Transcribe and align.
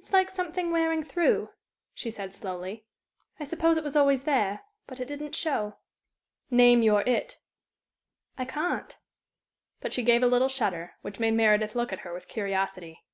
"It's 0.00 0.12
like 0.12 0.30
something 0.30 0.72
wearing 0.72 1.04
through," 1.04 1.50
she 1.94 2.10
said, 2.10 2.34
slowly. 2.34 2.86
"I 3.38 3.44
suppose 3.44 3.76
it 3.76 3.84
was 3.84 3.94
always 3.94 4.24
there, 4.24 4.62
but 4.88 4.98
it 4.98 5.06
didn't 5.06 5.36
show." 5.36 5.76
"Name 6.50 6.82
your 6.82 7.02
'it.'" 7.06 7.38
"I 8.36 8.46
can't." 8.46 8.98
But 9.80 9.92
she 9.92 10.02
gave 10.02 10.24
a 10.24 10.26
little 10.26 10.48
shudder, 10.48 10.94
which 11.02 11.20
made 11.20 11.34
Meredith 11.34 11.76
look 11.76 11.92
at 11.92 12.00
her 12.00 12.12
with 12.12 12.26
curiosity. 12.26 13.04